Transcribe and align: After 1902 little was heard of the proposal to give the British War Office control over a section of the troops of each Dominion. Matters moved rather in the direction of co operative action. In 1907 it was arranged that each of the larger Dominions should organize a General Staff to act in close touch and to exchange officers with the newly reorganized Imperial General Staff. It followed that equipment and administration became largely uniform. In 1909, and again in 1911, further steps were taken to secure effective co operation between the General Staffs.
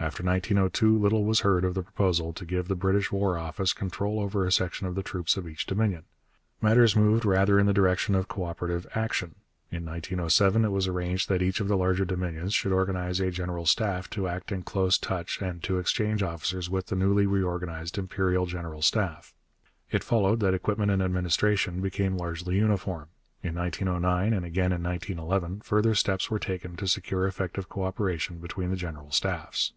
After 0.00 0.22
1902 0.24 0.98
little 0.98 1.24
was 1.24 1.40
heard 1.40 1.64
of 1.64 1.72
the 1.72 1.82
proposal 1.82 2.34
to 2.34 2.44
give 2.44 2.68
the 2.68 2.74
British 2.74 3.10
War 3.10 3.38
Office 3.38 3.72
control 3.72 4.20
over 4.20 4.44
a 4.44 4.52
section 4.52 4.86
of 4.86 4.96
the 4.96 5.02
troops 5.02 5.38
of 5.38 5.48
each 5.48 5.64
Dominion. 5.64 6.02
Matters 6.60 6.94
moved 6.94 7.24
rather 7.24 7.58
in 7.58 7.64
the 7.64 7.72
direction 7.72 8.14
of 8.14 8.28
co 8.28 8.44
operative 8.44 8.86
action. 8.94 9.34
In 9.70 9.86
1907 9.86 10.66
it 10.66 10.68
was 10.68 10.86
arranged 10.86 11.30
that 11.30 11.40
each 11.40 11.58
of 11.58 11.68
the 11.68 11.76
larger 11.76 12.04
Dominions 12.04 12.52
should 12.52 12.70
organize 12.72 13.18
a 13.18 13.30
General 13.30 13.64
Staff 13.64 14.10
to 14.10 14.28
act 14.28 14.52
in 14.52 14.62
close 14.62 14.98
touch 14.98 15.40
and 15.40 15.62
to 15.62 15.78
exchange 15.78 16.22
officers 16.22 16.68
with 16.68 16.86
the 16.88 16.96
newly 16.96 17.24
reorganized 17.26 17.96
Imperial 17.96 18.44
General 18.44 18.82
Staff. 18.82 19.32
It 19.90 20.04
followed 20.04 20.40
that 20.40 20.52
equipment 20.52 20.90
and 20.90 21.00
administration 21.02 21.80
became 21.80 22.14
largely 22.18 22.56
uniform. 22.56 23.08
In 23.42 23.54
1909, 23.54 24.34
and 24.34 24.44
again 24.44 24.70
in 24.72 24.82
1911, 24.82 25.62
further 25.62 25.94
steps 25.94 26.30
were 26.30 26.38
taken 26.38 26.76
to 26.76 26.86
secure 26.86 27.26
effective 27.26 27.70
co 27.70 27.84
operation 27.84 28.36
between 28.36 28.68
the 28.68 28.76
General 28.76 29.10
Staffs. 29.10 29.72